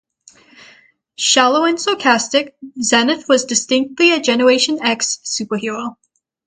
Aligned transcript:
Shallow 1.19 1.65
and 1.65 1.79
sarcastic, 1.79 2.55
Zenith 2.81 3.29
was 3.29 3.43
a 3.43 3.47
distinctly 3.49 4.19
Generation 4.19 4.81
X 4.81 5.19
superhero. 5.23 5.95